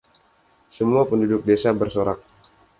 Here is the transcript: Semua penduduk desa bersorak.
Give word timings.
Semua 0.77 1.03
penduduk 1.09 1.41
desa 1.49 1.69
bersorak. 1.79 2.19